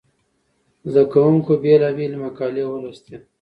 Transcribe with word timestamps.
زده 0.91 1.03
کوونکو 1.13 1.51
بېلابېلې 1.63 2.17
مقالې 2.25 2.63
ولوستې. 2.67 3.15